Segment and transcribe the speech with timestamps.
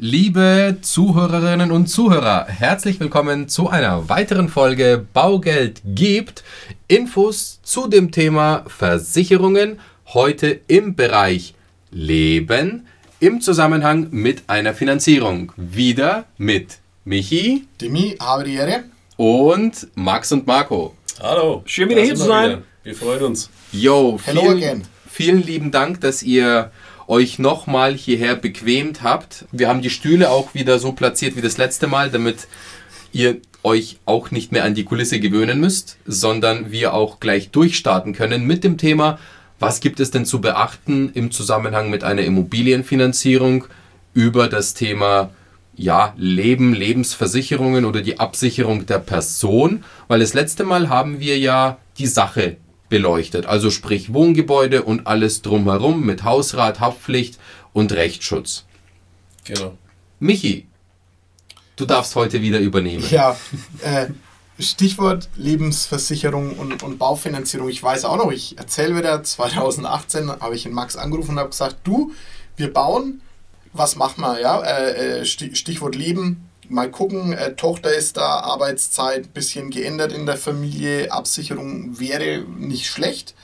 [0.00, 6.44] Liebe Zuhörerinnen und Zuhörer, herzlich willkommen zu einer weiteren Folge Baugeld gibt.
[6.86, 11.54] Infos zu dem Thema Versicherungen heute im Bereich
[11.90, 12.86] Leben
[13.18, 15.52] im Zusammenhang mit einer Finanzierung.
[15.56, 18.84] Wieder mit Michi, Dimi, habe die Ehre.
[19.16, 20.94] und Max und Marco.
[21.20, 21.62] Hallo.
[21.66, 22.62] Schön, wieder hier zu sein.
[22.84, 23.50] Wir freuen uns.
[23.72, 24.82] Yo, Hello vielen, again.
[25.10, 26.70] vielen lieben Dank, dass ihr
[27.08, 29.46] euch nochmal hierher bequemt habt.
[29.50, 32.46] Wir haben die Stühle auch wieder so platziert wie das letzte Mal, damit
[33.12, 38.12] ihr euch auch nicht mehr an die Kulisse gewöhnen müsst, sondern wir auch gleich durchstarten
[38.12, 39.18] können mit dem Thema,
[39.58, 43.64] was gibt es denn zu beachten im Zusammenhang mit einer Immobilienfinanzierung
[44.14, 45.30] über das Thema
[45.74, 51.78] ja, Leben, Lebensversicherungen oder die Absicherung der Person, weil das letzte Mal haben wir ja
[51.98, 52.56] die Sache
[52.88, 57.38] beleuchtet, also sprich Wohngebäude und alles drumherum mit Hausrat, Haftpflicht
[57.72, 58.64] und Rechtsschutz.
[59.44, 59.76] Genau.
[60.20, 60.66] Michi,
[61.76, 63.04] du darfst heute wieder übernehmen.
[63.10, 63.36] Ja,
[63.82, 64.06] äh,
[64.58, 67.68] Stichwort Lebensversicherung und, und Baufinanzierung.
[67.68, 71.50] Ich weiß auch noch, ich erzähle wieder, 2018 habe ich den Max angerufen und habe
[71.50, 72.12] gesagt, du,
[72.56, 73.20] wir bauen,
[73.72, 74.40] was machen wir?
[74.40, 74.60] Ja?
[74.62, 80.26] Äh, äh, Sti- Stichwort Leben, mal gucken, äh, Tochter ist da, Arbeitszeit bisschen geändert in
[80.26, 83.34] der Familie, Absicherung wäre nicht schlecht,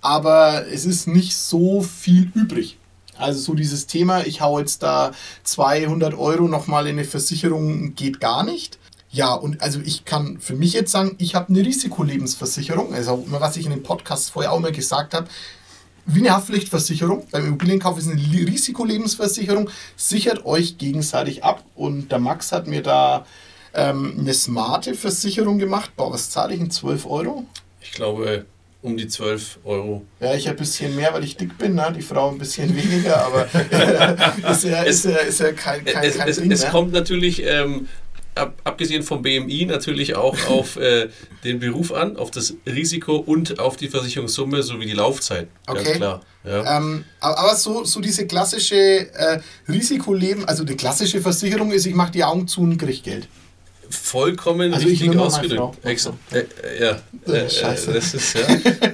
[0.00, 2.78] aber es ist nicht so viel übrig.
[3.18, 5.12] Also so dieses Thema, ich hau jetzt da
[5.44, 8.78] 200 Euro nochmal in eine Versicherung, geht gar nicht.
[9.10, 13.56] Ja, und also ich kann für mich jetzt sagen, ich habe eine Risikolebensversicherung, also was
[13.56, 15.28] ich in den Podcasts vorher auch immer gesagt habe,
[16.06, 17.26] wie eine Haftpflichtversicherung.
[17.30, 21.64] Beim Immobilienkauf ist eine Risikolebensversicherung, sichert euch gegenseitig ab.
[21.74, 23.26] Und der Max hat mir da
[23.74, 25.90] ähm, eine smarte Versicherung gemacht.
[25.96, 27.44] Boah, was zahle ich in 12 Euro?
[27.80, 28.46] Ich glaube,
[28.82, 30.06] um die 12 Euro.
[30.20, 31.92] Ja, ich ein bisschen mehr, weil ich dick bin, ne?
[31.94, 33.46] die Frau ein bisschen weniger, aber
[34.50, 36.50] ist, ja, ist, ja, ist ja kein, kein, es kein es, Ding.
[36.52, 36.70] es ne?
[36.70, 37.88] kommt natürlich, ähm,
[38.36, 41.08] ab, abgesehen vom BMI, natürlich auch auf äh,
[41.44, 45.48] den Beruf an, auf das Risiko und auf die Versicherungssumme sowie die Laufzeit.
[45.66, 45.92] Ganz Okay.
[45.94, 46.20] klar.
[46.44, 46.76] Ja.
[46.78, 52.12] Ähm, aber so, so diese klassische äh, Risikoleben, also die klassische Versicherung ist, ich mache
[52.12, 53.26] die Augen zu und krieg Geld.
[53.90, 55.76] Vollkommen Also ich richtig ausgedrückt.
[55.82, 55.88] Frau.
[55.88, 56.44] Ex äh, äh,
[56.80, 57.92] ja, Äh, äh, Scheiße.
[57.92, 58.40] das ist ja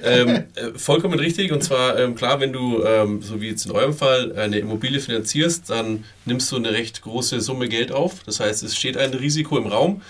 [0.03, 1.53] ähm, äh, vollkommen richtig.
[1.53, 5.01] Und zwar ähm, klar, wenn du, ähm, so wie jetzt in eurem Fall, eine Immobilie
[5.01, 8.23] finanzierst, dann nimmst du eine recht große Summe Geld auf.
[8.25, 10.03] Das heißt, es steht ein Risiko im Raum.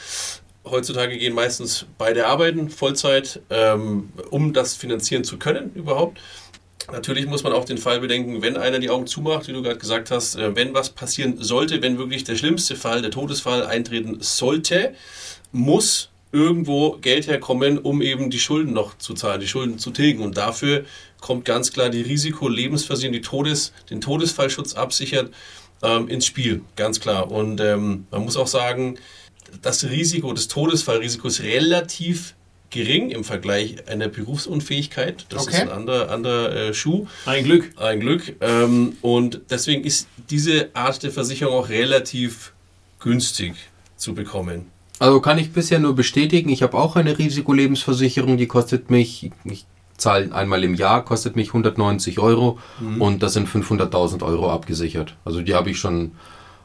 [0.65, 6.19] Heutzutage gehen meistens beide arbeiten, Vollzeit, ähm, um das finanzieren zu können überhaupt.
[6.93, 9.79] Natürlich muss man auch den Fall bedenken, wenn einer die Augen zumacht, wie du gerade
[9.79, 14.19] gesagt hast, äh, wenn was passieren sollte, wenn wirklich der schlimmste Fall, der Todesfall eintreten
[14.21, 14.95] sollte,
[15.53, 20.23] muss irgendwo Geld herkommen, um eben die Schulden noch zu zahlen, die Schulden zu tilgen.
[20.23, 20.85] Und dafür
[21.21, 25.31] kommt ganz klar die Risikolebensversicherung, die Todes, den Todesfallschutz absichert,
[25.83, 27.31] ähm, ins Spiel, ganz klar.
[27.31, 28.99] Und ähm, man muss auch sagen,
[29.63, 32.35] das Risiko, das Todesfallrisiko ist relativ
[32.73, 35.27] gering im Vergleich einer Berufsunfähigkeit.
[35.29, 35.57] Das Okay.
[35.57, 37.07] ist ein anderer, anderer äh, Schuh.
[37.27, 37.71] Ein Glück.
[37.77, 38.35] Ein Glück.
[38.41, 42.53] Ähm, und deswegen ist diese Art der Versicherung auch relativ
[42.99, 43.55] günstig
[43.97, 44.67] zu bekommen.
[44.99, 49.67] Also kann ich bisher nur bestätigen, ich habe auch eine Risikolebensversicherung, die kostet mich, ich
[49.97, 52.59] zahle einmal im Jahr, kostet mich 190 Euro
[53.01, 55.17] und das sind 500.000 Euro abgesichert.
[55.25, 56.13] Also die habe ich schon,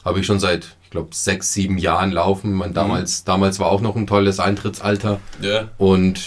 [0.05, 2.53] habe ich schon seit, ich glaube, sechs, sieben Jahren laufen.
[2.53, 5.67] Man, damals, damals war auch noch ein tolles Eintrittsalter Ja.
[5.77, 6.21] und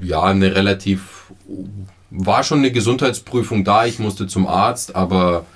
[0.00, 1.32] ja, eine relativ,
[2.10, 5.46] war schon eine Gesundheitsprüfung da, ich musste zum Arzt, aber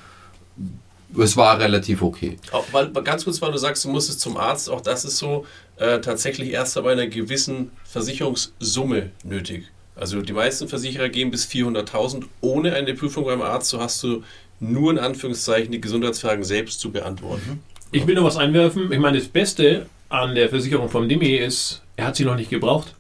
[1.17, 2.37] es war relativ okay.
[2.51, 5.47] Auch, weil, ganz kurz, weil du sagst, du musstest zum Arzt, auch das ist so
[5.77, 9.67] äh, tatsächlich erst ab einer gewissen Versicherungssumme nötig.
[9.95, 12.25] Also die meisten Versicherer gehen bis 400.000.
[12.41, 14.25] Ohne eine Prüfung beim Arzt, so hast du
[14.59, 17.63] nur in Anführungszeichen die Gesundheitsfragen selbst zu beantworten.
[17.93, 18.91] Ich will noch was einwerfen.
[18.91, 22.49] Ich meine, das Beste an der Versicherung vom Dimi ist, er hat sie noch nicht
[22.49, 22.95] gebraucht.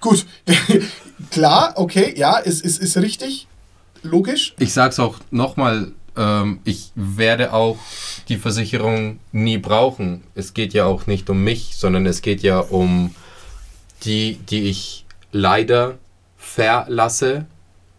[0.00, 0.26] Gut,
[1.30, 3.46] klar, okay, ja, ist, ist, ist richtig,
[4.02, 4.54] logisch.
[4.58, 7.78] Ich sag's auch nochmal, ähm, ich werde auch
[8.28, 10.24] die Versicherung nie brauchen.
[10.34, 13.14] Es geht ja auch nicht um mich, sondern es geht ja um
[14.04, 15.98] die, die ich leider
[16.38, 17.46] verlasse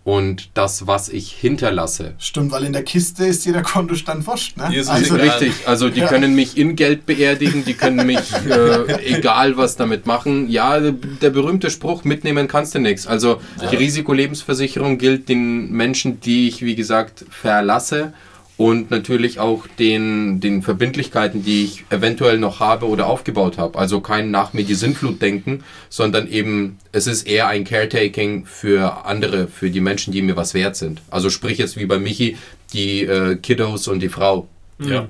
[0.03, 2.13] und das, was ich hinterlasse.
[2.17, 4.65] Stimmt, weil in der Kiste ist jeder Kontostand wurscht, ne?
[4.87, 5.15] Also.
[5.15, 6.07] Richtig, also die Ja.
[6.07, 8.19] können mich in Geld beerdigen, die können mich
[8.49, 10.49] äh, egal was damit machen.
[10.49, 13.07] Ja, der berühmte Spruch, mitnehmen kannst du nichts.
[13.07, 13.39] Also
[13.71, 18.13] die Risikolebensversicherung gilt den Menschen, die ich, wie gesagt, verlasse
[18.55, 23.79] und natürlich auch den, den Verbindlichkeiten, die ich eventuell noch habe oder aufgebaut habe.
[23.79, 29.05] Also kein nach mir die Sinnflut denken, sondern eben es ist eher ein Caretaking für
[29.05, 31.01] andere, für die Menschen, die mir was wert sind.
[31.09, 32.37] Also sprich jetzt wie bei Michi,
[32.73, 34.47] die äh, Kiddos und die Frau.
[34.79, 35.07] Ja.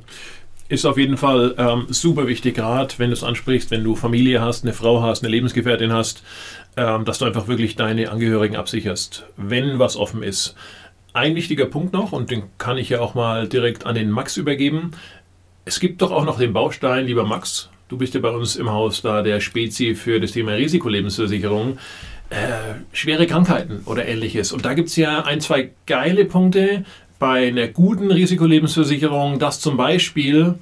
[0.69, 4.42] ist auf jeden Fall ähm, super wichtig, gerade wenn du es ansprichst, wenn du Familie
[4.42, 6.24] hast, eine Frau hast, eine Lebensgefährtin hast,
[6.78, 10.56] ähm, dass du einfach wirklich deine Angehörigen absicherst, wenn was offen ist.
[11.13, 14.36] Ein wichtiger Punkt noch, und den kann ich ja auch mal direkt an den Max
[14.36, 14.92] übergeben.
[15.63, 18.71] Es gibt doch auch noch den Baustein, lieber Max, du bist ja bei uns im
[18.71, 21.77] Haus da der Spezi für das Thema Risikolebensversicherung.
[22.31, 24.51] Äh, schwere Krankheiten oder ähnliches.
[24.51, 26.83] Und da gibt es ja ein, zwei geile Punkte
[27.19, 30.56] bei einer guten Risikolebensversicherung, dass zum Beispiel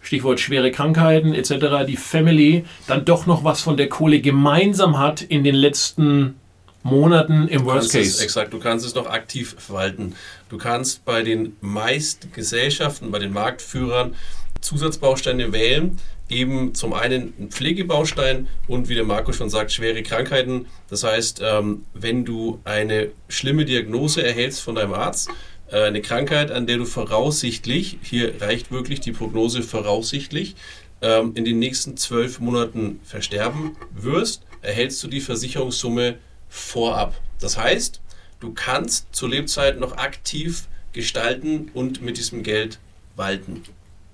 [0.00, 5.20] Stichwort schwere Krankheiten etc., die Family dann doch noch was von der Kohle gemeinsam hat
[5.20, 6.36] in den letzten
[6.82, 8.08] Monaten im Worst Case.
[8.08, 10.14] Es, exakt, du kannst es noch aktiv verwalten.
[10.48, 14.14] Du kannst bei den meisten Gesellschaften, bei den Marktführern
[14.60, 15.98] Zusatzbausteine wählen.
[16.28, 20.66] Eben zum einen ein Pflegebaustein und wie der Marco schon sagt, schwere Krankheiten.
[20.90, 25.30] Das heißt, ähm, wenn du eine schlimme Diagnose erhältst von deinem Arzt,
[25.70, 30.54] äh, eine Krankheit, an der du voraussichtlich, hier reicht wirklich die Prognose voraussichtlich,
[31.00, 37.14] ähm, in den nächsten zwölf Monaten versterben wirst, erhältst du die Versicherungssumme vorab.
[37.40, 38.00] Das heißt,
[38.40, 42.78] du kannst zur Lebzeit noch aktiv gestalten und mit diesem Geld
[43.16, 43.62] walten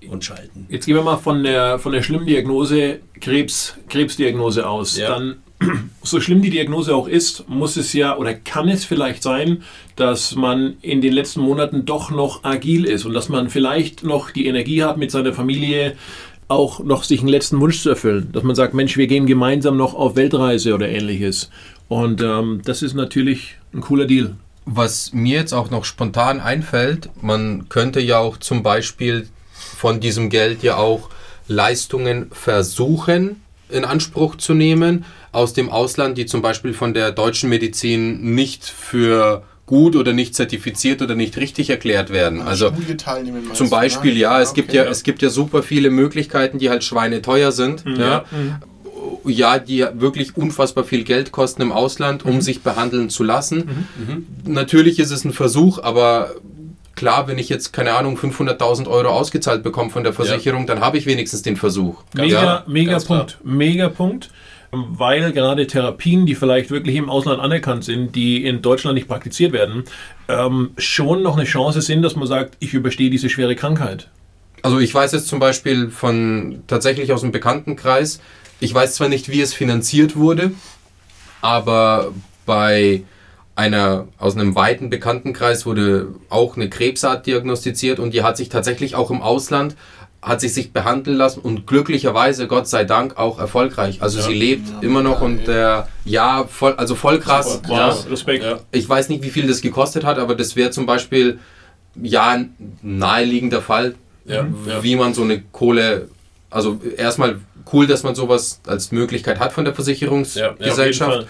[0.09, 0.67] und schalten.
[0.69, 4.97] Jetzt gehen wir mal von der, von der schlimmen Diagnose Krebs, Krebsdiagnose aus.
[4.97, 5.09] Ja.
[5.09, 5.37] Dann
[6.03, 9.63] so schlimm die Diagnose auch ist, muss es ja oder kann es vielleicht sein,
[9.95, 14.31] dass man in den letzten Monaten doch noch agil ist und dass man vielleicht noch
[14.31, 15.95] die Energie hat, mit seiner Familie
[16.47, 18.29] auch noch sich einen letzten Wunsch zu erfüllen.
[18.31, 21.49] Dass man sagt, Mensch, wir gehen gemeinsam noch auf Weltreise oder ähnliches.
[21.87, 24.35] Und ähm, das ist natürlich ein cooler Deal.
[24.65, 30.29] Was mir jetzt auch noch spontan einfällt, man könnte ja auch zum Beispiel von diesem
[30.29, 31.09] Geld ja auch
[31.47, 37.49] Leistungen versuchen in Anspruch zu nehmen aus dem Ausland, die zum Beispiel von der deutschen
[37.49, 42.41] Medizin nicht für gut oder nicht zertifiziert oder nicht richtig erklärt werden.
[42.41, 42.71] Also
[43.53, 44.19] zum Beispiel ne?
[44.19, 47.51] ja, es okay, gibt ja, ja, es gibt ja super viele Möglichkeiten, die halt schweineteuer
[47.51, 47.85] sind.
[47.85, 47.99] Mhm.
[47.99, 48.25] Ja.
[49.25, 52.41] Ja, die wirklich unfassbar viel Geld kosten im Ausland, um mhm.
[52.41, 53.87] sich behandeln zu lassen.
[53.97, 54.25] Mhm.
[54.45, 54.53] mhm.
[54.53, 56.31] Natürlich ist es ein Versuch, aber
[56.95, 60.67] klar, wenn ich jetzt, keine Ahnung, 500.000 Euro ausgezahlt bekomme von der Versicherung, ja.
[60.67, 62.03] dann habe ich wenigstens den Versuch.
[62.13, 63.37] Mega, ja, mega Punkt.
[63.43, 64.29] Mega Punkt
[64.75, 69.53] weil gerade Therapien, die vielleicht wirklich im Ausland anerkannt sind, die in Deutschland nicht praktiziert
[69.53, 69.83] werden,
[70.27, 74.09] ähm, schon noch eine Chance sind, dass man sagt, ich überstehe diese schwere Krankheit.
[74.61, 78.19] Also ich weiß jetzt zum Beispiel von tatsächlich aus dem Bekanntenkreis,
[78.59, 80.51] ich weiß zwar nicht, wie es finanziert wurde,
[81.41, 82.13] aber
[82.45, 83.03] bei
[83.55, 88.95] einer aus einem weiten Bekanntenkreis wurde auch eine Krebsart diagnostiziert und die hat sich tatsächlich
[88.95, 89.75] auch im Ausland
[90.25, 94.01] hat sich sich behandeln lassen und glücklicherweise, Gott sei Dank, auch erfolgreich.
[94.01, 94.25] Also ja.
[94.25, 97.61] sie lebt ja, immer noch und äh, ja, voll, also voll krass.
[97.69, 97.89] Ja.
[98.09, 98.43] Respekt.
[98.71, 101.39] Ich weiß nicht, wie viel das gekostet hat, aber das wäre zum Beispiel
[102.01, 103.93] ja ein naheliegender Fall,
[104.81, 106.09] wie man so eine Kohle,
[106.49, 107.39] also erstmal
[107.71, 111.27] cool, dass man sowas als Möglichkeit hat von der Versicherungsgesellschaft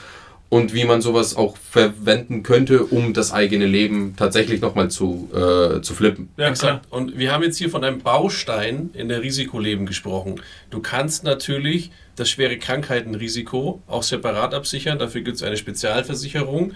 [0.50, 5.82] und wie man sowas auch verwenden könnte, um das eigene Leben tatsächlich nochmal zu, äh,
[5.82, 6.30] zu flippen.
[6.38, 6.86] Ja, exakt.
[6.92, 10.42] Und wir haben jetzt hier von einem Baustein in der Risikoleben gesprochen.
[10.70, 15.00] Du kannst natürlich das schwere Krankheitenrisiko auch separat absichern.
[15.00, 16.74] Dafür gibt es eine Spezialversicherung,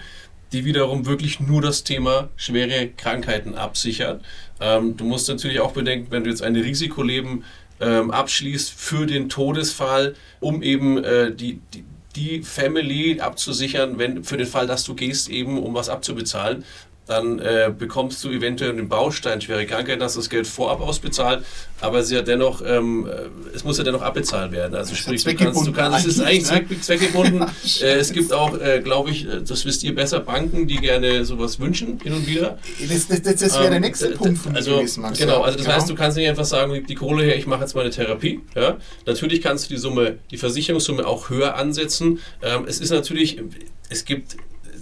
[0.51, 4.23] die wiederum wirklich nur das Thema schwere Krankheiten absichert.
[4.59, 7.44] Ähm, du musst natürlich auch bedenken, wenn du jetzt ein Risikoleben
[7.79, 11.83] ähm, abschließt für den Todesfall, um eben äh, die, die
[12.15, 16.65] die Family abzusichern, wenn für den Fall, dass du gehst, eben um was abzubezahlen
[17.09, 21.44] dann äh, bekommst du eventuell einen Baustein schwere Krankheit, hast das Geld vorab ausbezahlt,
[21.81, 24.75] aber es, ja dennoch, ähm, äh, es muss ja dennoch abbezahlt werden.
[24.75, 26.81] Also sprich, du kannst, du kannst, es ist eigentlich ne?
[26.81, 27.42] zweckgebunden.
[27.81, 31.25] äh, es gibt auch, äh, glaube ich, äh, das wisst ihr besser, Banken, die gerne
[31.25, 32.59] sowas wünschen, hin und wieder.
[32.87, 35.18] Das, das, das, das wäre ähm, der nächste Punkt von also, gewesen, Max.
[35.18, 35.78] Genau, also das genau.
[35.78, 38.42] heißt, du kannst nicht einfach sagen, die Kohle her, ich mache jetzt meine Therapie.
[38.56, 38.78] Ja?
[39.07, 42.19] Natürlich kannst du die Summe, die Versicherungssumme auch höher ansetzen.
[42.44, 43.42] Ähm, es ist natürlich,
[43.89, 44.37] es gibt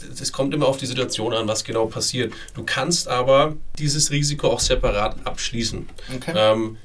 [0.09, 2.33] es kommt immer auf die Situation an, was genau passiert.
[2.53, 5.87] Du kannst aber dieses Risiko auch separat abschließen.
[6.15, 6.33] Okay.
[6.35, 6.77] Ähm,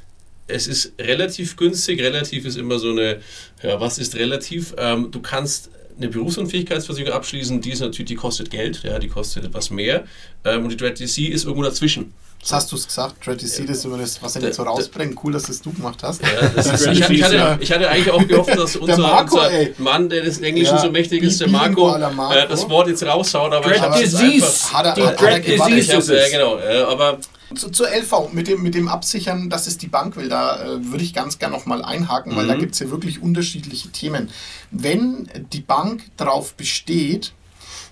[0.47, 2.01] es ist relativ günstig.
[2.01, 3.21] Relativ ist immer so eine,
[3.63, 4.75] ja, was ist relativ?
[4.77, 9.45] Ähm, du kannst eine Berufsunfähigkeitsversicherung abschließen, die ist natürlich, die kostet Geld, ja, die kostet
[9.45, 10.05] etwas mehr.
[10.45, 12.13] Ähm, und die Dread DC ist irgendwo dazwischen.
[12.39, 15.17] Jetzt hast du es gesagt, Dread DC, das ist das, was er jetzt so rausbringt.
[15.23, 16.23] Cool, dass das du gemacht hast.
[16.23, 20.09] Ja, ist, ich, ich, hatte, ich, hatte, eigentlich auch gehofft, dass unser, Marco, unser Mann,
[20.09, 22.35] der des Englischen ja, so mächtig ist, der Marco, Marco.
[22.35, 24.73] Äh, das Wort jetzt raushaut, aber Dread ich habe es einfach...
[24.73, 26.33] Hat er, die hat, Dread Disease ist es.
[26.33, 27.19] Ja, genau, äh, aber...
[27.55, 30.91] Zu, zur LV, mit dem, mit dem Absichern, dass es die Bank will, da äh,
[30.91, 32.49] würde ich ganz gerne nochmal einhaken, weil mhm.
[32.49, 34.31] da gibt es ja wirklich unterschiedliche Themen.
[34.71, 37.33] Wenn die Bank darauf besteht,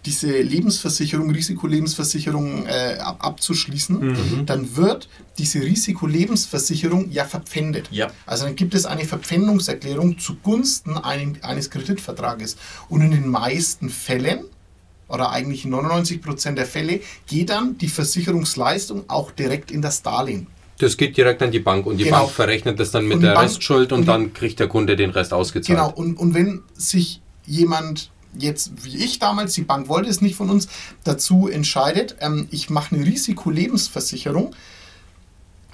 [0.04, 7.88] diese Lebensversicherung, Risikolebensversicherung äh, ab, abzuschließen, dann wird diese Risikolebensversicherung ja verpfändet.
[7.90, 8.10] Ja.
[8.26, 12.56] Also dann gibt es eine Verpfändungserklärung zugunsten einem, eines Kreditvertrages.
[12.88, 14.44] Und in den meisten Fällen,
[15.10, 20.46] oder eigentlich in 99% der Fälle, geht dann die Versicherungsleistung auch direkt in das Darlehen.
[20.78, 22.20] Das geht direkt an die Bank und die Genau.
[22.20, 25.10] Bank verrechnet das dann mit der Bank- Restschuld und, und dann kriegt der Kunde den
[25.10, 25.78] Rest ausgezahlt.
[25.78, 30.36] Genau, und, und wenn sich jemand jetzt, wie ich damals, die Bank wollte es nicht
[30.36, 30.68] von uns,
[31.04, 34.54] dazu entscheidet, ähm, ich mache eine Risikolebensversicherung,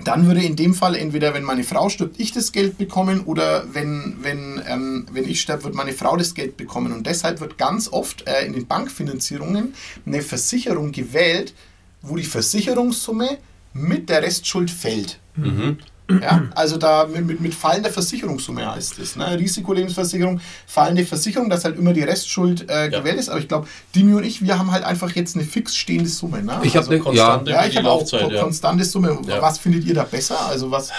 [0.04, 3.64] dann würde in dem Fall entweder, wenn meine Frau stirbt, ich das Geld bekommen oder
[3.72, 6.92] wenn, wenn, ähm, wenn ich sterbe, wird meine Frau das Geld bekommen.
[6.92, 9.74] Und deshalb wird ganz oft äh, in den Bankfinanzierungen
[10.04, 11.54] eine Versicherung gewählt,
[12.02, 13.38] wo die Versicherungssumme
[13.72, 15.18] mit der Restschuld fällt.
[16.08, 19.16] Ja, also da mit, mit, mit fallender Versicherungssumme heißt es.
[19.16, 19.36] Ne?
[19.38, 22.98] Risikolebensversicherung, fallende Versicherung, dass halt immer die Restschuld äh, Ja.
[23.00, 23.28] gewählt ist.
[23.28, 26.42] Aber ich glaube, Dimi und ich, wir haben halt einfach jetzt eine fix stehende Summe.
[26.44, 26.60] Ne?
[26.62, 28.42] Ich habe also, ne, ja, ja, ich die habe auch Laufzeit, ko- ja.
[28.42, 29.18] konstante Summe.
[29.26, 29.42] Ja.
[29.42, 30.46] Was findet ihr da besser?
[30.46, 30.92] Also was?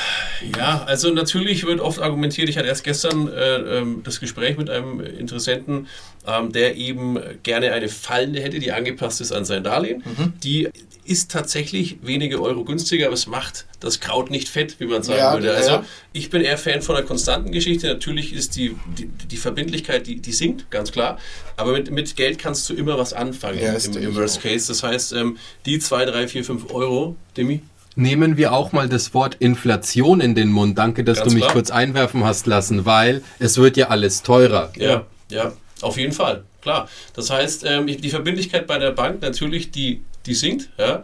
[0.58, 4.70] Ja, also natürlich wird oft argumentiert, ich hatte erst gestern äh, ähm, das Gespräch mit
[4.70, 5.88] einem Interessenten,
[6.28, 10.04] ähm, der eben gerne eine fallende hätte, die angepasst ist an sein Darlehen.
[10.44, 10.68] Die
[11.08, 15.20] ist tatsächlich wenige Euro günstiger, aber es macht das Kraut nicht fett, wie man sagen
[15.20, 15.54] Ja, würde.
[15.56, 15.86] Also ja.
[16.14, 17.88] ich bin eher Fan von einer konstanten Geschichte.
[17.88, 21.18] Natürlich ist die, die, die Verbindlichkeit, die, die sinkt, ganz klar.
[21.56, 24.44] Aber mit, mit Geld kannst du immer was anfangen Ja, das im, im Worst auch.
[24.44, 24.68] Case.
[24.68, 27.62] Das heißt, ähm, die 2, 3, 4, 5 Euro, Demi,
[28.00, 30.78] Nehmen wir auch mal das Wort Inflation in den Mund.
[30.78, 31.54] Danke, dass Ganz du mich klar.
[31.54, 34.72] kurz einwerfen hast lassen, weil es wird ja alles teurer.
[34.78, 36.88] Ja, ja, auf jeden Fall, klar.
[37.16, 41.02] Das heißt, ähm, die Verbindlichkeit bei der Bank natürlich, die, die sinkt, ja.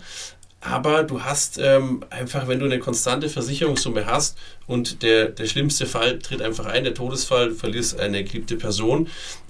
[0.62, 5.86] Aber du hast ähm, einfach, wenn du eine konstante Versicherungssumme hast und der, der schlimmste
[5.86, 9.08] Fall tritt einfach ein, der Todesfall, du verlierst eine geliebte Person,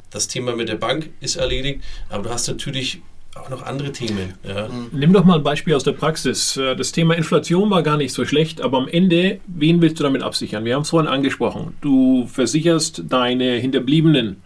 [0.10, 3.02] das Thema mit der Bank ist erledigt, aber du hast natürlich
[3.36, 4.36] auch noch andere Themen.
[4.48, 4.70] Ja.
[4.92, 6.56] Nimm doch mal ein Beispiel aus der Praxis.
[6.58, 10.04] Äh, Das Thema Inflation war gar nicht so schlecht, aber am Ende, wen willst du
[10.04, 10.66] damit absichern?
[10.66, 11.76] Wir haben es vorhin angesprochen.
[11.82, 14.44] Du versicherst deine Hinterbliebenen.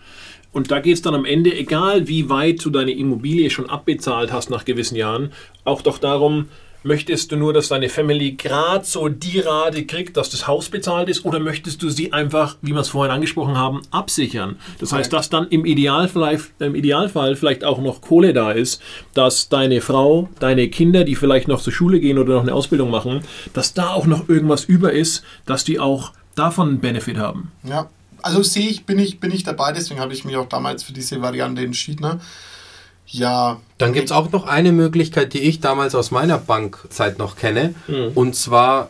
[0.52, 4.32] Und da geht es dann am Ende, egal wie weit du deine Immobilie schon abbezahlt
[4.32, 5.32] hast nach gewissen Jahren,
[5.64, 6.48] auch doch darum,
[6.84, 11.10] möchtest du nur, dass deine Family gerade so die Rate kriegt, dass das Haus bezahlt
[11.10, 14.58] ist, oder möchtest du sie einfach, wie wir es vorhin angesprochen haben, absichern?
[14.80, 18.82] Das heißt, dass dann im Idealfall, im Idealfall vielleicht auch noch Kohle da ist,
[19.14, 22.90] dass deine Frau, deine Kinder, die vielleicht noch zur Schule gehen oder noch eine Ausbildung
[22.90, 23.22] machen,
[23.54, 27.52] dass da auch noch irgendwas über ist, dass die auch davon einen Benefit haben.
[27.64, 27.90] Ja,
[28.28, 30.94] also sehe ich, bin ich, bin ich dabei, deswegen habe ich mich auch damals für
[30.94, 32.04] diese Variante entschieden.
[32.04, 32.20] Ne?
[33.08, 33.60] Ja.
[33.78, 37.74] Dann gibt es auch noch eine Möglichkeit, die ich damals aus meiner Bankzeit noch kenne.
[38.16, 38.90] Und zwar,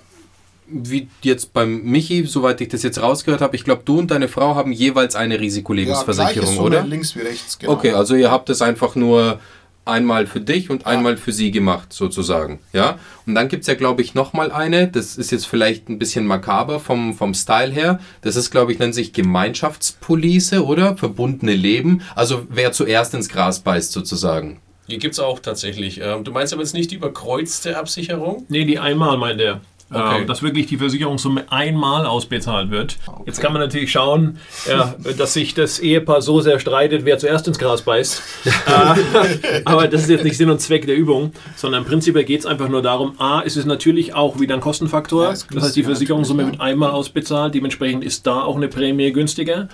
[0.67, 4.27] wie jetzt beim Michi, soweit ich das jetzt rausgehört habe, ich glaube, du und deine
[4.27, 6.83] Frau haben jeweils eine ja, Risikolebensversicherung, Summe, oder?
[6.83, 7.73] Links wie rechts, genau.
[7.73, 9.39] Okay, also ihr habt es einfach nur
[9.87, 12.59] einmal für dich und einmal für sie gemacht, sozusagen.
[12.73, 12.99] Ja?
[13.25, 16.25] Und dann gibt es ja, glaube ich, nochmal eine, das ist jetzt vielleicht ein bisschen
[16.25, 17.99] makaber vom, vom Style her.
[18.21, 20.97] Das ist, glaube ich, nennt sich Gemeinschaftspolice, oder?
[20.97, 22.01] Verbundene Leben.
[22.15, 24.59] Also wer zuerst ins Gras beißt, sozusagen.
[24.89, 25.99] Die gibt es auch tatsächlich.
[26.01, 28.45] Ähm, du meinst aber jetzt nicht die überkreuzte Absicherung?
[28.47, 29.61] Nee, die einmal meint er.
[29.89, 30.21] Okay.
[30.21, 32.97] Ähm, dass wirklich die Versicherungssumme einmal ausbezahlt wird.
[33.25, 37.47] Jetzt kann man natürlich schauen, ja, dass sich das Ehepaar so sehr streitet, wer zuerst
[37.47, 38.21] ins Gras beißt.
[38.45, 42.45] äh, aber das ist jetzt nicht Sinn und Zweck der Übung, sondern prinzipiell geht es
[42.45, 45.23] einfach nur darum, a, ist es natürlich auch wieder ein Kostenfaktor.
[45.23, 49.69] Ja, das heißt, die Versicherungssumme wird einmal ausbezahlt, dementsprechend ist da auch eine Prämie günstiger.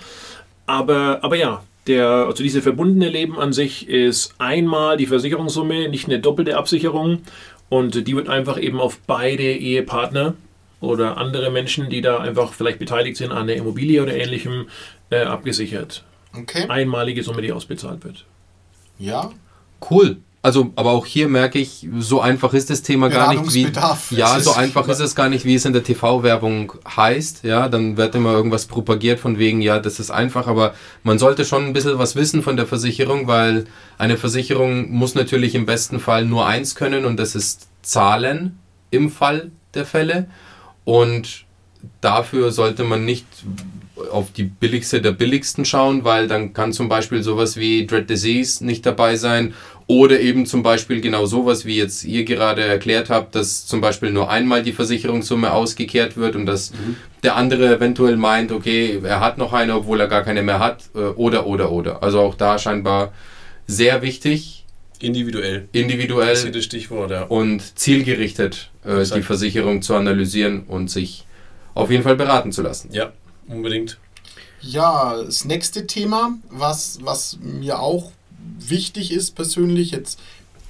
[0.66, 6.06] Aber, aber ja, der, also diese verbundene Leben an sich ist einmal die Versicherungssumme, nicht
[6.06, 7.18] eine doppelte Absicherung.
[7.68, 10.34] Und die wird einfach eben auf beide Ehepartner
[10.80, 14.68] oder andere Menschen, die da einfach vielleicht beteiligt sind an der Immobilie oder ähnlichem,
[15.10, 16.04] äh, abgesichert.
[16.36, 16.66] Okay.
[16.68, 18.24] Einmalige Summe, die ausbezahlt wird.
[18.98, 19.30] Ja.
[19.90, 20.18] Cool.
[20.44, 23.66] Also, aber auch hier merke ich, so einfach ist das Thema gar nicht wie.
[24.14, 27.44] Ja, so einfach ist es gar nicht, wie es in der TV-Werbung heißt.
[27.44, 31.46] Ja, dann wird immer irgendwas propagiert von wegen, ja, das ist einfach, aber man sollte
[31.46, 33.64] schon ein bisschen was wissen von der Versicherung, weil
[33.96, 38.58] eine Versicherung muss natürlich im besten Fall nur eins können und das ist zahlen
[38.90, 40.28] im Fall der Fälle.
[40.84, 41.46] Und
[42.02, 43.24] dafür sollte man nicht
[44.10, 48.64] auf die billigste der billigsten schauen, weil dann kann zum Beispiel sowas wie Dread Disease
[48.64, 49.54] nicht dabei sein
[49.86, 54.10] oder eben zum Beispiel genau sowas, wie jetzt ihr gerade erklärt habt, dass zum Beispiel
[54.10, 56.72] nur einmal die Versicherungssumme ausgekehrt wird und dass
[57.22, 60.84] der andere eventuell meint, okay, er hat noch eine, obwohl er gar keine mehr hat
[60.94, 62.02] äh, oder oder oder.
[62.02, 63.12] Also auch da scheinbar
[63.66, 64.64] sehr wichtig,
[65.00, 65.68] Individuell.
[65.72, 67.24] individuell Das ist das Stichwort, ja.
[67.24, 69.22] und zielgerichtet äh, die.
[69.22, 71.26] Versicherung zu analysieren und sich
[71.74, 72.88] auf jeden Fall beraten zu lassen.
[72.92, 73.12] Ja,
[73.46, 73.98] unbedingt.
[74.60, 78.12] Ja, das nächste Thema, was, was mir auch
[78.58, 80.18] wichtig ist persönlich jetzt,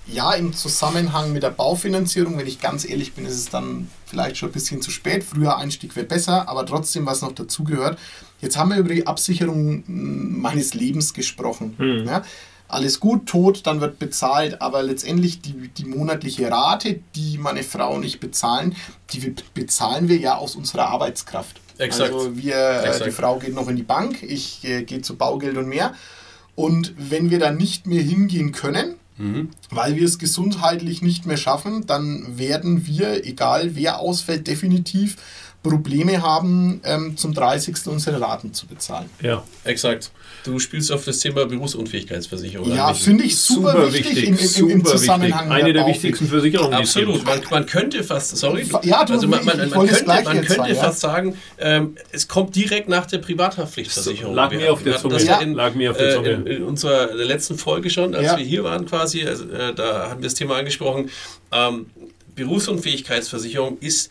[0.07, 4.37] ja, im Zusammenhang mit der Baufinanzierung, wenn ich ganz ehrlich bin, ist es dann vielleicht
[4.37, 5.25] schon ein bisschen zu spät.
[5.25, 7.99] Früher Einstieg wäre besser, aber trotzdem, was noch dazugehört.
[8.41, 11.75] Jetzt haben wir über die Absicherung mm, meines Lebens gesprochen.
[11.79, 12.07] Mhm.
[12.07, 12.23] Ja,
[12.69, 17.95] alles gut, tot, dann wird bezahlt, aber letztendlich die, die monatliche Rate, die meine Frau
[17.95, 18.75] und ich bezahlen,
[19.13, 21.61] die bezahlen wir ja aus unserer Arbeitskraft.
[21.79, 22.13] Exakt.
[22.13, 23.07] Also wir, äh, Exakt.
[23.07, 25.95] die Frau geht noch in die Bank, ich äh, gehe zu Baugeld und mehr.
[26.55, 29.51] Und wenn wir dann nicht mehr hingehen können, Mhm.
[29.71, 35.17] weil wir es gesundheitlich nicht mehr schaffen, dann werden wir, egal wer ausfällt, definitiv
[35.63, 37.87] Probleme haben, ähm, zum 30.
[37.87, 39.09] unsere Raten zu bezahlen.
[39.23, 39.43] Ja.
[39.65, 40.11] Exakt.
[40.45, 42.75] Du spielst auf das Thema Berufsunfähigkeitsversicherung.
[42.75, 45.49] Ja, finde ich super, wichtig, im, im, im, im super Zusammenhang wichtig.
[45.49, 46.75] mit Eine der Baufi- wichtigsten Versicherungen.
[46.75, 47.25] Absolut.
[47.25, 50.53] Man, man könnte fast, sorry, Ja, du, also man, man, man könnte, man jetzt könnte
[50.55, 50.83] sagen, ja.
[50.83, 54.35] fast sagen, ähm, es kommt direkt nach der Privathaftpflichtversicherung.
[54.35, 55.15] Lag Wir- mir auf der Zunge.
[55.15, 55.39] das Ja.
[55.41, 56.31] in, Lag mir auf der äh, Zunge.
[56.31, 58.37] In, in unserer letzten Folge schon, als Ja.
[58.37, 61.11] wir hier waren quasi, also, äh, da hatten wir das Thema angesprochen.
[61.53, 61.87] Ähm,
[62.35, 64.11] Berufsunfähigkeitsversicherung ist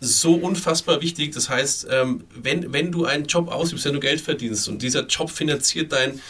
[0.00, 1.32] so unfassbar wichtig.
[1.34, 5.06] Das heißt, ähm, wenn, wenn du einen Job ausübst, wenn du Geld verdienst und dieser
[5.06, 6.20] Job finanziert dein,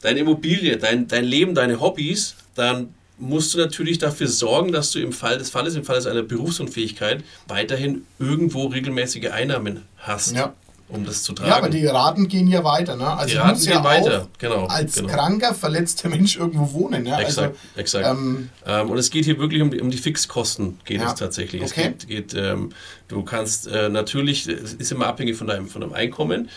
[0.00, 4.98] deine Immobilie, dein, dein Leben, deine Hobbys, dann musst du natürlich dafür sorgen, dass du
[4.98, 10.54] im Fall des Falles, im Fall einer Berufsunfähigkeit, weiterhin irgendwo regelmäßige Einnahmen hast, Ja.
[10.92, 11.50] Um das zu tragen.
[11.50, 12.96] Ja, aber die Raten gehen ja weiter.
[12.96, 13.06] Ne?
[13.06, 15.08] Also Die Raten gehen ja weiter, auch genau, als genau.
[15.08, 17.06] kranker, verletzter Mensch irgendwo wohnen.
[17.06, 17.18] Ja?
[17.20, 18.06] Exakt, also, exakt.
[18.06, 21.08] Ähm, Ähm, und es geht hier wirklich um die, um die Fixkosten, geht Ja.
[21.08, 21.62] es tatsächlich.
[21.62, 21.94] Okay.
[21.98, 22.70] Es geht, geht ähm,
[23.08, 26.48] du kannst äh, natürlich, es ist immer abhängig von deinem, von deinem Einkommen.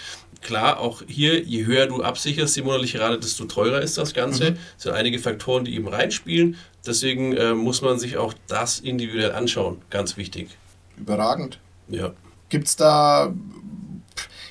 [0.42, 4.52] Klar, auch hier, je höher du absicherst, die monatliche Rate, desto teurer ist das Ganze.
[4.52, 4.58] Mhm.
[4.78, 6.56] Es sind einige Faktoren, die eben reinspielen.
[6.86, 9.82] Deswegen äh, muss man sich auch das individuell anschauen.
[9.90, 10.50] Ganz wichtig.
[10.98, 11.58] überragend.
[11.88, 12.12] Ja.
[12.50, 13.34] Gibt es da.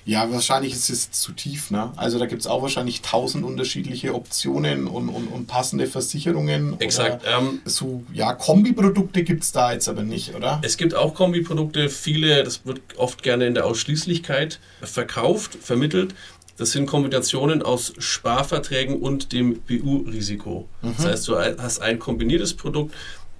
[0.06, 1.92] Ja, wahrscheinlich ist es zu tief, ne?
[1.96, 6.78] Also da gibt es auch wahrscheinlich tausend unterschiedliche Optionen und, und, und passende Versicherungen.
[6.80, 7.24] Exakt.
[7.26, 10.60] Ähm, so, ja, Kombiprodukte gibt es da jetzt aber nicht, oder?
[10.62, 16.14] Es gibt auch Kombiprodukte, viele, das wird oft gerne in der Ausschließlichkeit verkauft, vermittelt.
[16.56, 20.68] Das sind Kombinationen aus Sparverträgen und dem BU-Risiko.
[20.82, 22.94] Das heißt, du hast ein kombiniertes Produkt.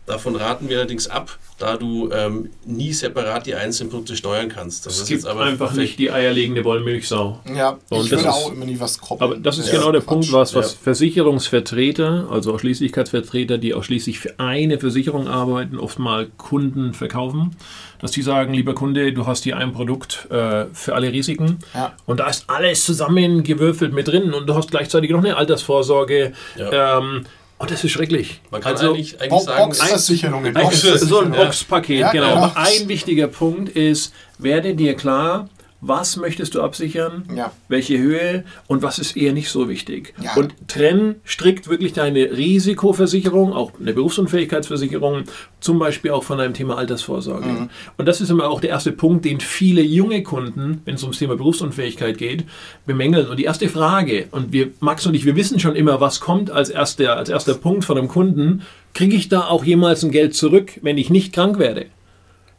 [0.06, 4.84] Davon raten wir allerdings ab, da du ähm, nie separat die einzelnen Produkte steuern kannst.
[4.84, 7.40] Das Es ist gibt jetzt aber einfach nicht die eierlegende Wollmilchsau.
[7.56, 9.30] Ja, Und ich das würde ist- auch immer nie was koppeln.
[9.32, 10.08] Aber das ist Ja, genau der Quatsch.
[10.08, 10.78] Punkt, was, was Ja.
[10.82, 17.56] Versicherungsvertreter, also Ausschließlichkeitsvertreter, die ausschließlich für eine Versicherung arbeiten, oft mal Kunden verkaufen,
[18.00, 21.94] dass die sagen, lieber Kunde, du hast hier ein Produkt äh, für alle Risiken Ja.
[22.06, 26.32] und da ist alles zusammengewürfelt mit drin und du hast gleichzeitig noch eine Altersvorsorge.
[26.56, 26.98] Ja.
[26.98, 27.24] Ähm,
[27.64, 28.40] und das ist schrecklich.
[28.50, 30.56] Man kann Also, eigentlich, eigentlich Bo sagen, Boxversicherungen.
[30.56, 31.08] ein, Boxversicherungen.
[31.08, 31.32] so ein.
[31.32, 32.28] Boxpaket, Ja, genau.
[32.34, 32.42] genau.
[32.46, 35.48] Aber ein wichtiger Punkt ist, werde dir klar,
[35.86, 37.52] was möchtest du absichern, Ja.
[37.68, 40.14] welche Höhe und was ist eher nicht so wichtig.
[40.22, 40.34] Ja.
[40.34, 45.24] Und trenn strikt wirklich deine Risikoversicherung, auch eine Berufsunfähigkeitsversicherung,
[45.60, 47.46] zum Beispiel auch von deinem Thema Altersvorsorge.
[47.46, 47.70] Mhm.
[47.96, 51.18] Und das ist immer auch der erste Punkt, den viele junge Kunden, wenn es ums
[51.18, 52.44] Thema Berufsunfähigkeit geht,
[52.86, 53.28] bemängeln.
[53.28, 56.50] Und die erste Frage, und wir, Max und ich, wir wissen schon immer, was kommt
[56.50, 58.62] als erster, als erster Punkt von einem Kunden,
[58.94, 61.86] kriege ich da auch jemals ein Geld zurück, wenn ich nicht krank werde?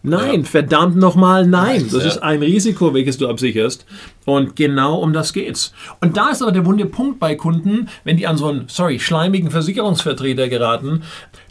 [0.09, 0.45] Nein, Ja.
[0.47, 1.83] verdammt nochmal nein.
[1.91, 2.09] Das Ja.
[2.09, 3.85] ist ein Risiko, welches du absicherst.
[4.25, 5.73] Und genau um das geht's.
[6.01, 8.99] Und da ist aber der wunde Punkt bei Kunden, wenn die an so einen, sorry,
[8.99, 11.03] schleimigen Versicherungsvertreter geraten,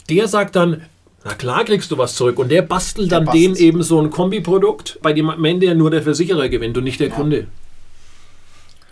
[0.08, 0.82] der sagt dann,
[1.24, 2.38] na klar kriegst du was zurück.
[2.38, 3.56] Und der bastelt Der dann bastelt.
[3.58, 7.00] dem eben so ein Kombiprodukt, bei dem am Ende nur der Versicherer gewinnt und nicht
[7.00, 7.46] der Kunde.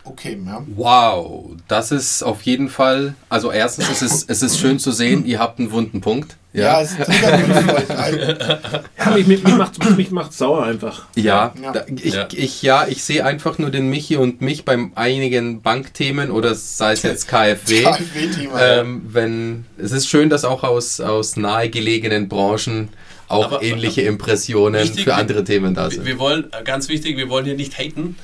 [0.05, 0.65] Okay, ja.
[0.75, 3.15] Wow, das ist auf jeden Fall.
[3.29, 6.37] Also erstens ist es, es ist schön zu sehen, ihr habt einen wunden Punkt.
[6.55, 7.89] Ja, Ja, es vielleicht.
[8.99, 11.07] Ja, mich, mich, mich macht mich macht's sauer einfach.
[11.17, 11.73] ja, Ja.
[11.73, 12.29] da- Ich, Ja.
[12.33, 16.93] ich, ja, ich sehe einfach nur den Michi und mich bei einigen Bankthemen oder sei
[16.93, 17.83] es jetzt KfW.
[17.83, 18.61] KfW-Thema.
[18.63, 22.89] ähm, wenn, es ist schön, dass auch aus, aus nahegelegenen Branchen
[23.29, 26.05] auch Aber- ähnliche Impressionen Wichtig, für andere Themen da Wir, sind.
[26.07, 28.17] wir wollen, äh, ganz wichtig, wir wollen hier nicht haten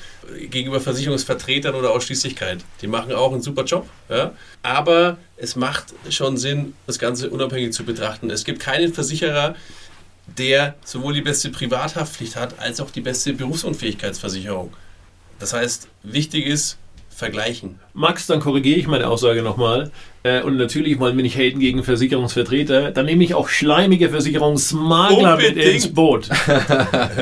[0.50, 2.64] gegenüber Versicherungsvertretern oder Ausschließlichkeit.
[2.82, 3.88] Die machen auch einen super Job.
[4.08, 4.32] Ja?
[4.62, 8.30] Aber es macht schon Sinn, das Ganze unabhängig zu betrachten.
[8.30, 9.54] Es gibt keinen Versicherer,
[10.36, 14.72] der sowohl die beste Privathaftpflicht hat, als auch die beste Berufsunfähigkeitsversicherung.
[15.38, 16.78] Das heißt, wichtig ist,
[17.18, 17.80] vergleichen.
[17.94, 19.90] Max, dann korrigiere ich meine Aussage nochmal.
[20.22, 22.92] Äh, und natürlich wollen wir nicht haten gegen Versicherungsvertreter.
[22.92, 26.28] Dann nehme ich auch schleimige Versicherungsmakler mit ins Boot.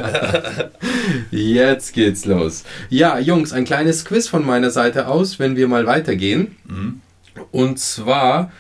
[1.31, 2.65] Jetzt geht's los.
[2.91, 6.57] Ja, Jungs, ein kleines Quiz von meiner Seite aus, wenn wir mal weitergehen.
[7.51, 8.53] Und zwar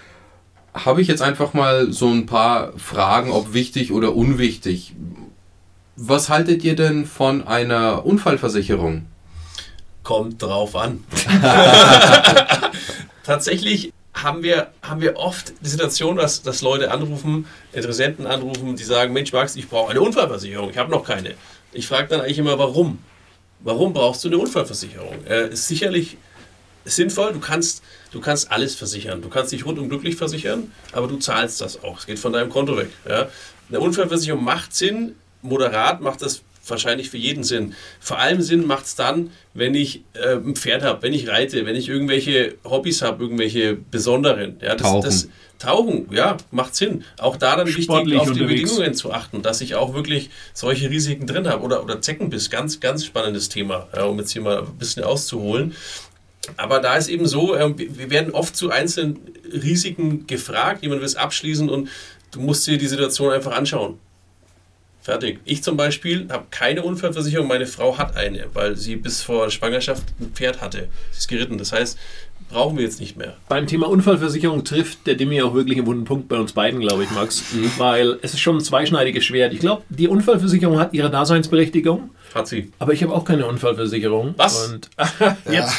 [0.72, 4.94] habe ich jetzt einfach mal so ein paar Fragen, ob wichtig oder unwichtig.
[5.96, 9.06] Was haltet ihr denn von einer Unfallversicherung?
[10.06, 11.02] Kommt drauf an.
[13.24, 18.84] Tatsächlich haben wir, haben wir oft die Situation, dass, dass Leute anrufen, Interessenten anrufen, die
[18.84, 21.34] sagen, Mensch Max, ich brauche eine Unfallversicherung, ich habe noch keine.
[21.72, 23.00] Ich frage dann eigentlich immer, warum?
[23.58, 25.24] Warum brauchst du eine Unfallversicherung?
[25.24, 26.18] Äh, ist sicherlich
[26.84, 29.22] sinnvoll, du kannst, du kannst alles versichern.
[29.22, 31.98] Du kannst dich rundum glücklich versichern, aber du zahlst das auch.
[31.98, 32.90] Es geht von deinem Konto weg.
[33.08, 33.28] Ja?
[33.70, 37.74] Eine Unfallversicherung macht Sinn, moderat macht das wahrscheinlich für jeden Sinn.
[38.00, 41.66] Vor allem Sinn macht es dann, wenn ich äh, ein Pferd habe, wenn ich reite,
[41.66, 44.56] wenn ich irgendwelche Hobbys habe, irgendwelche besonderen.
[44.60, 45.02] Ja, das, Tauchen.
[45.02, 47.04] Das, Tauchen, ja, macht Sinn.
[47.18, 48.62] Auch da dann wichtig, Sportlich auf die unterwegs.
[48.62, 51.62] Bedingungen zu achten, dass ich auch wirklich solche Risiken drin habe.
[51.62, 55.74] Oder, oder Zeckenbiss, ganz, ganz spannendes Thema, ja, um jetzt hier mal ein bisschen auszuholen.
[56.56, 59.18] Aber da ist eben so, ähm, wir wir werden oft zu einzelnen
[59.52, 61.88] Risiken gefragt, jemand will es abschließen und
[62.30, 63.98] du musst dir die Situation einfach anschauen.
[65.06, 65.38] Fertig.
[65.44, 70.02] Ich zum Beispiel habe keine Unfallversicherung, meine Frau hat eine, weil sie bis vor Schwangerschaft
[70.20, 70.88] ein Pferd hatte.
[71.12, 71.58] Sie ist geritten.
[71.58, 71.96] Das heißt,
[72.50, 73.34] brauchen wir jetzt nicht mehr.
[73.48, 77.04] Beim Thema Unfallversicherung trifft der Dimi auch wirklich einen wunden Punkt bei uns beiden, glaube
[77.04, 77.44] ich, Max.
[77.78, 79.52] Weil es ist schon ein zweischneidiges Schwert.
[79.52, 82.72] Ich glaube, die Unfallversicherung hat ihre Daseinsberechtigung, Hat sie.
[82.80, 84.34] aber ich habe auch keine Unfallversicherung.
[84.36, 84.66] Was?
[84.70, 84.90] Und
[85.48, 85.72] jetzt,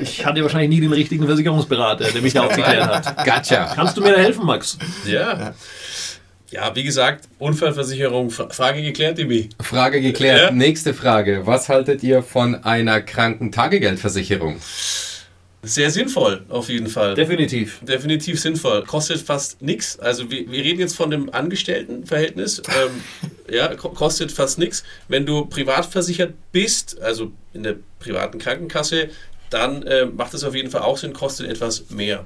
[0.00, 3.24] ich hatte wahrscheinlich nie den richtigen Versicherungsberater, der mich da aufgeklärt hat.
[3.26, 3.72] Gotcha.
[3.74, 4.78] Kannst du mir da helfen, Max?
[5.06, 5.54] Ja.
[6.52, 9.48] Ja, wie gesagt, Unfallversicherung, Fra- Frage geklärt, Dimi.
[9.60, 10.40] Frage geklärt.
[10.40, 10.50] Ja.
[10.50, 11.46] Nächste Frage.
[11.46, 14.56] Was haltet ihr von einer Krankentagegeldversicherung?
[15.64, 17.14] Sehr sinnvoll, auf jeden Fall.
[17.14, 17.78] Definitiv.
[17.82, 18.82] Definitiv sinnvoll.
[18.84, 19.98] Kostet fast nichts.
[19.98, 22.62] Also wir, wir reden jetzt von dem Angestelltenverhältnis.
[22.68, 24.82] Ähm, ja, ko- kostet fast nichts.
[25.08, 29.08] Wenn du privat versichert bist, also in der privaten Krankenkasse,
[29.50, 32.24] dann äh, macht es auf jeden Fall auch Sinn, kostet etwas mehr,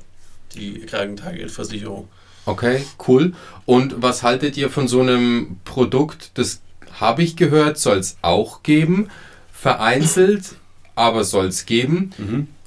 [0.55, 2.09] die Krankentagegeldversicherung.
[2.47, 3.33] Okay, cool.
[3.65, 6.31] Und was haltet ihr von so einem Produkt?
[6.35, 6.61] Das
[7.01, 9.09] habe ich gehört, soll es auch geben.
[9.53, 10.55] Vereinzelt,
[10.95, 12.13] aber soll es geben.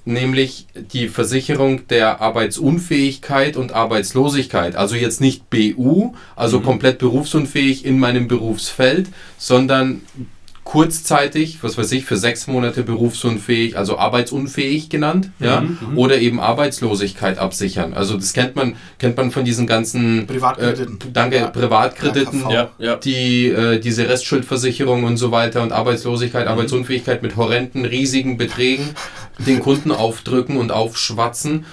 [0.06, 4.76] Nämlich die Versicherung der Arbeitsunfähigkeit und Arbeitslosigkeit.
[4.76, 10.02] Also jetzt nicht BU, also komplett berufsunfähig in meinem Berufsfeld, sondern
[10.64, 15.64] kurzzeitig, was weiß ich, für sechs Monate berufsunfähig, also arbeitsunfähig genannt, ja,
[15.96, 17.94] oder eben Arbeitslosigkeit absichern.
[17.94, 20.96] Also das kennt man, kennt man von diesen ganzen Privatkrediten.
[20.96, 21.48] Äh, danke, Ja.
[21.48, 22.44] Privatkrediten.
[22.50, 22.96] Ja, ja.
[22.98, 28.90] die äh, diese Restschuldversicherung und so weiter und Arbeitslosigkeit, Arbeitsunfähigkeit mit horrenden, riesigen Beträgen
[29.40, 31.66] den Kunden aufdrücken und aufschwatzen.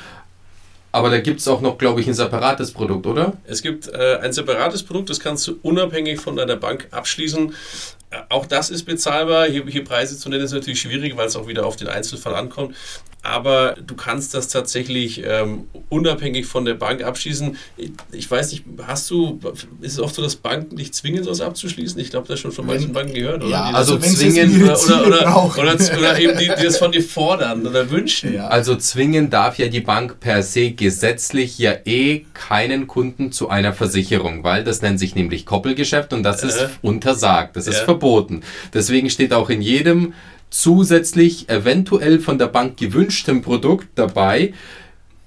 [0.92, 3.34] Aber da gibt es auch noch, glaube ich, ein separates Produkt, oder?
[3.44, 7.52] Es gibt äh, ein separates Produkt, das kannst du unabhängig von deiner Bank abschließen.
[8.28, 9.46] Auch das ist bezahlbar.
[9.46, 12.34] Hier, hier Preise zu nennen ist natürlich schwierig, weil es auch wieder auf den Einzelfall
[12.34, 12.74] ankommt.
[13.22, 17.56] Aber du kannst das tatsächlich ähm, unabhängig von der Bank abschließen.
[17.76, 19.40] Ich, ich weiß nicht, hast du,
[19.80, 21.98] ist es oft so, dass Banken dich zwingen, sowas abzuschließen?
[22.00, 23.50] Ich glaube, das schon von manchen Banken gehört, oder?
[23.50, 25.60] Ja, Die also zwingen oder, oder, oder, brauchen.
[25.60, 28.32] oder, oder eben die, die das von dir fordern oder wünschen.
[28.32, 28.46] Ja.
[28.46, 33.72] Also zwingen darf ja die Bank per se gesetzlich ja eh keinen Kunden zu einer
[33.72, 36.68] Versicherung, weil das nennt sich nämlich Koppelgeschäft und das ist Äh.
[36.82, 37.84] untersagt, das ist Ja.
[37.96, 38.42] Verboten.
[38.74, 40.12] Deswegen steht auch in jedem
[40.50, 44.52] zusätzlich eventuell von der Bank gewünschtem Produkt dabei,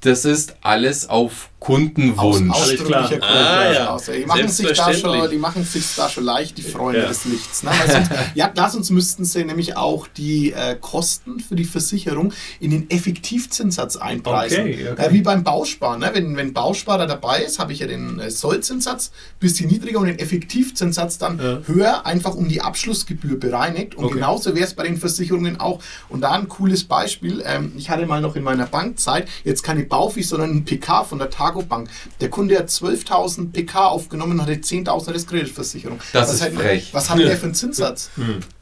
[0.01, 2.45] das ist alles auf Kundenwunsch.
[2.47, 2.55] Klar.
[2.55, 3.89] ausdrücklicher Ah, Grund, ja.
[3.89, 4.05] aus.
[4.05, 5.21] Die machen sich da Selbstverständlich.
[5.23, 7.07] schon, die machen sich da schon leicht, die Freunde Ja.
[7.07, 7.63] des Lichts.
[7.63, 7.71] Ne?
[7.91, 12.71] Sonst, ja, klar, sonst müssten sie nämlich auch die äh, Kosten für die Versicherung in
[12.71, 14.61] den Effektivzinssatz einpreisen.
[14.61, 15.05] Okay, okay.
[15.07, 15.97] Äh, wie beim Bauspar.
[15.97, 16.09] Ne?
[16.13, 20.19] Wenn, wenn Bausparer dabei ist, habe ich ja den äh, Sollzinssatz bisschen niedriger und den
[20.19, 21.59] Effektivzinssatz dann Ja.
[21.65, 23.95] höher, einfach um die Abschlussgebühr bereinigt.
[23.95, 24.15] Und Okay.
[24.15, 25.79] genauso wäre es bei den Versicherungen auch.
[26.07, 27.43] Und da ein cooles Beispiel.
[27.45, 31.19] Ähm, ich hatte mal noch in meiner Bankzeit jetzt keine Baufi, sondern ein PK von
[31.19, 31.89] der Targo Bank.
[32.21, 35.99] Der Kunde hat 12.000 PK aufgenommen und hatte 10.000 Restkreditversicherung.
[36.13, 36.89] Das was ist hat, frech.
[36.93, 38.09] Was hat der für einen Zinssatz?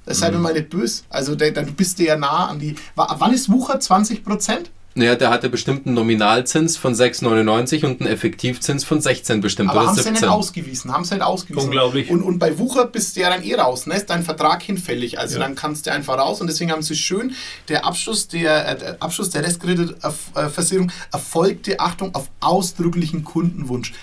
[0.06, 1.04] Das ist halt immer nicht böse.
[1.10, 2.76] Also der, dann bist du ja nah an die.
[2.96, 3.80] Wa- Wann ist Wucher?
[3.80, 4.72] 20 Prozent?
[4.98, 9.82] Naja, der hatte bestimmt einen Nominalzins von 6,99 und einen Effektivzins von 16 bestimmt Aber
[9.82, 10.30] oder haben sie nicht 17.
[10.30, 11.66] ausgewiesen, haben sie nicht ausgewiesen.
[11.68, 12.10] Unglaublich.
[12.10, 13.96] Und, und bei Wucher bist du ja dann eh raus, ne?
[13.96, 15.20] ist dein Vertrag hinfällig.
[15.20, 15.44] Also Ja.
[15.44, 17.36] dann kannst du einfach raus und deswegen haben sie schön,
[17.70, 23.94] der Abschluss der, äh, der Abschluss der Restkreditversicherung erfolgte, Achtung, auf ausdrücklichen Kundenwunsch.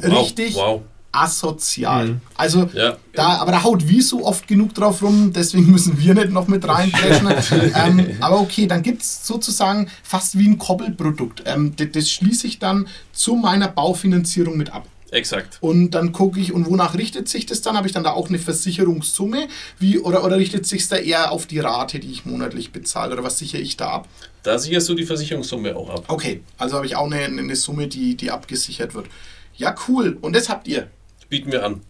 [0.00, 0.82] Wow, Richtig Wow.
[1.22, 2.06] Asozial.
[2.08, 2.20] Mhm.
[2.36, 2.96] Also Ja.
[3.12, 6.66] da, aber da haut Wieso oft genug drauf rum, deswegen müssen wir nicht noch mit
[6.66, 7.28] reinpreschen.
[7.74, 11.42] ähm, aber okay, dann gibt es sozusagen fast wie ein Koppelprodukt.
[11.46, 14.86] Ähm, das, das schließe ich dann zu meiner Baufinanzierung mit ab.
[15.10, 15.56] Exakt.
[15.60, 17.76] Und dann gucke ich, und wonach richtet sich das dann?
[17.76, 19.48] Habe ich dann da auch eine Versicherungssumme?
[19.78, 23.14] Wie, oder, oder richtet sich da eher auf die Rate, die ich monatlich bezahle?
[23.14, 24.08] Oder was sichere ich da ab?
[24.42, 26.04] Da sicherst du die Versicherungssumme auch ab.
[26.08, 29.06] Okay, also habe ich auch eine, eine Summe, die, die abgesichert wird.
[29.56, 30.18] Ja, cool.
[30.20, 30.88] Und das habt ihr.
[31.28, 31.82] Bieten wir an.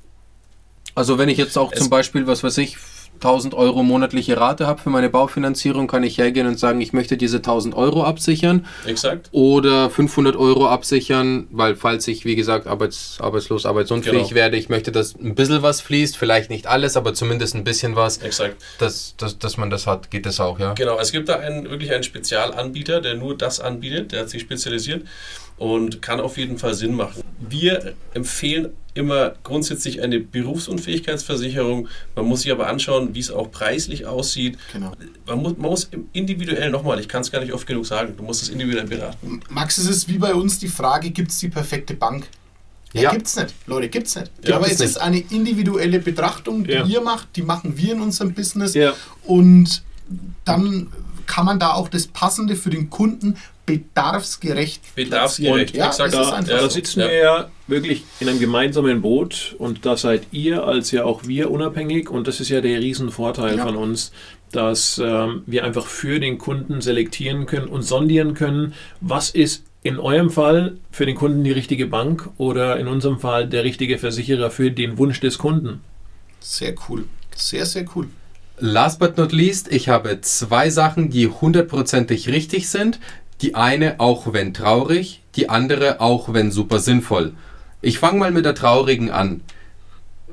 [0.95, 2.77] Also wenn ich jetzt auch Es- zum Beispiel, was weiß ich,
[3.21, 7.17] 1000 Euro monatliche Rate habe für meine Baufinanzierung, kann ich hergehen und sagen, ich möchte
[7.17, 8.65] diese 1000 Euro absichern.
[8.87, 9.29] Exakt.
[9.33, 14.35] Oder 500 Euro absichern, weil falls ich, wie gesagt, arbeits, arbeitslos, arbeitsunfähig Genau.
[14.37, 17.97] werde, ich möchte, dass ein bisschen was fließt, vielleicht nicht alles, aber zumindest ein bisschen
[17.97, 18.57] was, Exakt.
[18.79, 20.13] dass, dass, dass man das hat.
[20.13, 20.75] Geht das auch, ja?
[20.75, 24.43] Genau, es gibt da einen, wirklich einen Spezialanbieter, der nur das anbietet, der hat sich
[24.43, 25.05] spezialisiert
[25.57, 27.25] und kann auf jeden Fall Sinn machen.
[27.41, 28.69] Wir empfehlen
[28.99, 31.89] immer grundsätzlich eine Berufsunfähigkeitsversicherung.
[32.17, 34.59] Man muss sich aber anschauen, wie es auch preislich aussieht.
[34.73, 34.93] Genau.
[35.27, 38.23] Man muss, man muss individuell, nochmal, ich kann es gar nicht oft genug sagen, du
[38.23, 39.41] musst es individuell beraten.
[39.51, 42.27] Max, es ist wie bei uns die Frage, gibt es die perfekte Bank?
[42.93, 43.11] Ja, Ja.
[43.13, 43.55] gibt's nicht.
[43.67, 44.31] Leute, gibt's nicht.
[44.45, 46.85] Ja, Aber es ist eine individuelle Betrachtung, die Ja.
[46.87, 48.75] ihr macht, die machen wir in unserem Business.
[48.75, 48.95] Ja.
[49.25, 49.83] Und
[50.47, 50.89] dann
[51.39, 56.13] kann man da auch das Passende für den Kunden bedarfsgerecht Bedarfsgerecht, Ja, exakt.
[56.13, 56.69] Da, einfach da so.
[56.69, 57.07] sitzen Ja.
[57.07, 61.53] wir ja wirklich in einem gemeinsamen Boot und da seid ihr als ja auch wir
[61.53, 63.65] unabhängig und das ist ja der Riesenvorteil Ja.
[63.67, 64.11] von uns,
[64.51, 70.01] dass ähm, wir einfach für den Kunden selektieren können und sondieren können, was ist in
[70.01, 74.51] eurem Fall für den Kunden die richtige Bank oder in unserem Fall der richtige Versicherer
[74.51, 75.83] für den Wunsch des Kunden.
[76.41, 77.05] Sehr cool.
[77.37, 78.09] Sehr, sehr cool.
[78.61, 82.99] Last but not least, ich habe zwei Sachen, die hundertprozentig richtig sind.
[83.41, 87.35] Die eine auch wenn traurig, die andere auch wenn super sinnvoll.
[87.81, 89.43] Ich fange mal mit der traurigen an.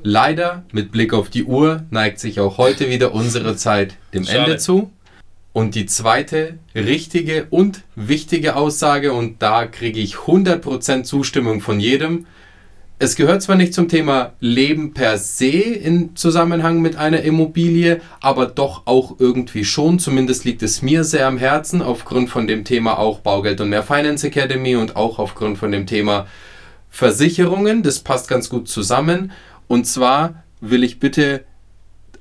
[0.02, 4.38] Leider, mit Blick auf die Uhr, neigt sich auch heute wieder unsere Zeit dem Schade.
[4.38, 4.90] Ende zu.
[5.52, 12.26] Und die zweite richtige und wichtige Aussage, und da kriege ich 100% Zustimmung von jedem,
[12.98, 18.46] es gehört zwar nicht zum Thema Leben per se in Zusammenhang mit einer Immobilie, aber
[18.46, 19.98] doch auch irgendwie schon.
[19.98, 23.82] Zumindest liegt es mir sehr am Herzen, aufgrund von dem Thema auch Baugeld und mehr
[23.82, 26.26] Finance Academy und auch aufgrund von dem Thema
[26.90, 27.82] Versicherungen.
[27.82, 29.32] Das passt ganz gut zusammen.
[29.68, 31.44] Und zwar will ich bitte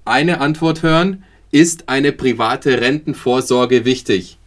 [0.03, 1.23] eine Antwort hören.
[1.51, 4.37] Ist eine private Rentenvorsorge wichtig?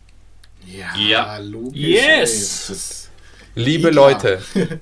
[0.66, 1.38] Ja, Ja.
[1.38, 1.78] logisch.
[1.80, 3.08] Yes!
[3.54, 3.88] Liebe.
[3.90, 4.40] Leute,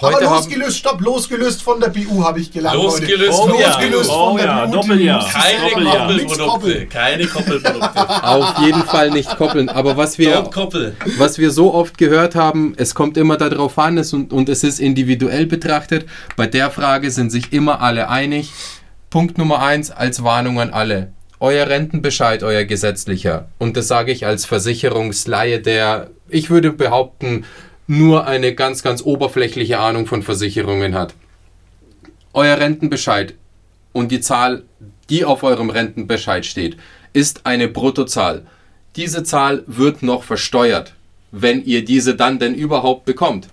[0.00, 2.76] heute haben, losgelöst, stopp, losgelöst von der BU habe ich gelernt.
[2.76, 4.14] Losgelöst der losgelöst BU.
[4.16, 4.72] von Oh der ja, BU.
[4.72, 5.18] Doppeljahr.
[5.20, 6.86] die muss Keine nichts Koppelprodukte.
[6.86, 8.22] Keine Koppelprodukte.
[8.24, 9.68] auf jeden Fall nicht koppeln.
[9.68, 10.48] Aber was wir,
[11.18, 14.64] was wir so oft gehört haben, es kommt immer darauf an es und, und es
[14.64, 16.06] ist individuell betrachtet.
[16.36, 18.50] Bei der Frage sind sich immer alle einig.
[19.10, 21.12] Punkt Nummer eins als Warnung an alle.
[21.40, 23.48] Euer Rentenbescheid, euer gesetzlicher.
[23.58, 27.44] Und das sage ich als Versicherungsleihe, der, ich würde behaupten,
[27.88, 31.14] nur eine ganz, ganz oberflächliche Ahnung von Versicherungen hat.
[32.34, 33.34] Euer Rentenbescheid
[33.92, 34.62] und die Zahl,
[35.08, 36.76] die auf eurem Rentenbescheid steht,
[37.14, 38.46] ist eine Bruttozahl.
[38.94, 40.92] Diese Zahl wird noch versteuert,
[41.32, 43.48] wenn ihr diese dann denn überhaupt bekommt.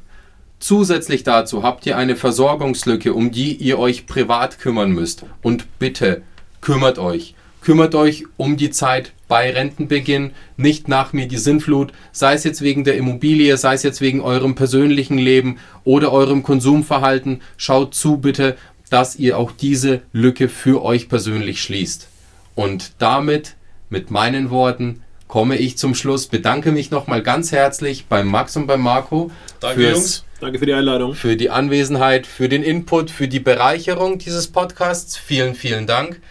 [0.60, 5.24] Zusätzlich dazu habt ihr eine Versorgungslücke, um die ihr euch privat kümmern müsst.
[5.42, 6.24] Und bitte
[6.60, 7.36] kümmert euch.
[7.66, 12.62] Kümmert euch um die Zeit bei Rentenbeginn, nicht nach mir die Sinnflut, sei es jetzt
[12.62, 17.42] wegen der Immobilie, sei es jetzt wegen eurem persönlichen Leben oder eurem Konsumverhalten.
[17.58, 18.56] Schaut zu bitte,
[18.92, 22.08] dass ihr auch diese Lücke für euch persönlich schließt.
[22.54, 23.56] Und damit,
[23.90, 26.28] mit meinen Worten, komme ich zum Schluss.
[26.28, 30.26] Bedanke mich nochmal ganz herzlich beim Max und beim Marco Danke, fürs- Jungs.
[30.40, 31.16] Danke für die Einladung.
[31.16, 35.18] für die Anwesenheit, für den Input, für die Bereicherung dieses Podcasts.
[35.18, 36.22] Vielen, vielen Dank.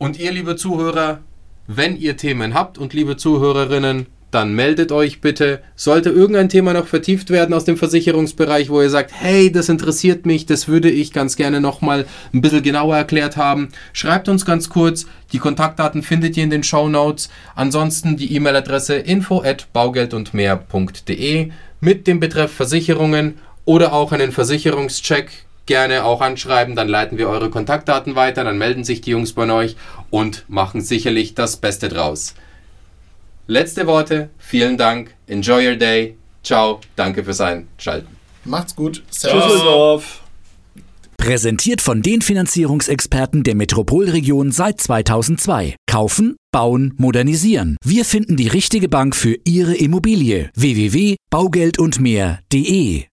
[0.00, 1.20] Und ihr, liebe Zuhörer,
[1.66, 5.60] wenn ihr Themen habt und liebe Zuhörerinnen, dann meldet euch bitte.
[5.76, 10.24] Sollte irgendein Thema noch vertieft werden aus dem Versicherungsbereich, wo ihr sagt, hey, das interessiert
[10.24, 14.70] mich, das würde ich ganz gerne nochmal ein bisschen genauer erklärt haben, schreibt uns ganz
[14.70, 15.04] kurz.
[15.34, 17.28] Die Kontaktdaten findet ihr in den Show Notes.
[17.54, 23.34] Ansonsten die E-Mail-Adresse info at baugeldundmehr.de mit dem Betreff Versicherungen
[23.66, 28.82] oder auch einen Versicherungscheck gerne auch anschreiben, dann leiten wir eure Kontaktdaten weiter, dann melden
[28.82, 29.76] sich die Jungs bei euch
[30.10, 32.34] und machen sicherlich das Beste draus.
[33.46, 38.08] Letzte Worte, vielen Dank, enjoy your day, ciao, danke fürs Einschalten.
[38.44, 39.04] Macht's gut.
[39.10, 39.40] Ciao.
[39.40, 40.24] Düsseldorf.
[41.16, 45.76] Präsentiert von den Finanzierungsexperten der Metropolregion seit 2002.
[45.86, 47.76] Kaufen, bauen, modernisieren.
[47.84, 50.50] Wir finden die richtige Bank für Ihre Immobilie.
[50.56, 53.04] www.baugeldundmehr.de